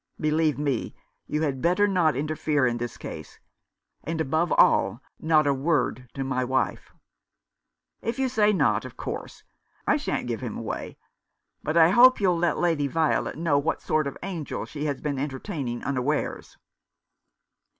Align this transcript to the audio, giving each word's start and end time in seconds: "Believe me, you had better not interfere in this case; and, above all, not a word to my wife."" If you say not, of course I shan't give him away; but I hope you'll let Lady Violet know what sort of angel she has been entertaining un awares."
"Believe 0.19 0.57
me, 0.57 0.95
you 1.27 1.43
had 1.43 1.61
better 1.61 1.87
not 1.87 2.15
interfere 2.15 2.65
in 2.65 2.77
this 2.79 2.97
case; 2.97 3.39
and, 4.03 4.19
above 4.19 4.51
all, 4.53 4.99
not 5.19 5.45
a 5.45 5.53
word 5.53 6.09
to 6.15 6.23
my 6.23 6.43
wife."" 6.43 6.91
If 8.09 8.17
you 8.17 8.27
say 8.27 8.51
not, 8.51 8.83
of 8.83 8.97
course 8.97 9.43
I 9.85 9.97
shan't 9.97 10.25
give 10.25 10.41
him 10.41 10.57
away; 10.57 10.97
but 11.61 11.77
I 11.77 11.91
hope 11.91 12.19
you'll 12.19 12.39
let 12.39 12.57
Lady 12.57 12.87
Violet 12.87 13.37
know 13.37 13.59
what 13.59 13.79
sort 13.83 14.07
of 14.07 14.17
angel 14.23 14.65
she 14.65 14.85
has 14.85 15.01
been 15.01 15.19
entertaining 15.19 15.83
un 15.83 15.97
awares." 15.97 16.57